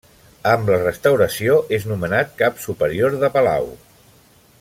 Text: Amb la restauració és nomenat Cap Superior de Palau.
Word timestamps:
Amb 0.51 0.69
la 0.73 0.77
restauració 0.83 1.57
és 1.79 1.85
nomenat 1.91 2.33
Cap 2.41 2.57
Superior 2.65 3.19
de 3.25 3.31
Palau. 3.37 3.69